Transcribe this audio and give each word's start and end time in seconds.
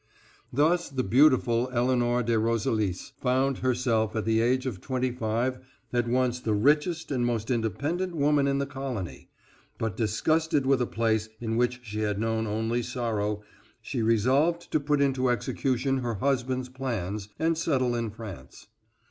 Thus 0.51 0.89
the 0.89 1.03
beautiful 1.03 1.69
Elinor 1.71 2.23
de 2.23 2.39
Roselis 2.39 3.11
found 3.17 3.59
herself 3.59 4.15
at 4.15 4.25
the 4.25 4.41
age 4.41 4.65
of 4.65 4.81
twenty 4.81 5.11
five 5.11 5.59
at 5.93 6.07
once 6.07 6.39
the 6.39 6.55
richest 6.55 7.11
and 7.11 7.23
most 7.23 7.51
independent 7.51 8.15
woman 8.15 8.47
in 8.47 8.57
the 8.57 8.65
colony, 8.65 9.29
but, 9.77 9.95
disgusted 9.95 10.65
with 10.65 10.81
a 10.81 10.87
place 10.87 11.29
in 11.39 11.55
which 11.55 11.81
she 11.83 11.99
had 11.99 12.17
known 12.19 12.47
only 12.47 12.81
sorrow, 12.81 13.43
she 13.79 14.01
resolved 14.01 14.71
to 14.71 14.79
put 14.79 15.01
into 15.01 15.29
execution 15.29 15.99
her 15.99 16.15
husband's 16.15 16.67
plans, 16.69 17.29
and 17.37 17.55
settle 17.55 17.93
in 17.93 18.09
France. 18.09 18.65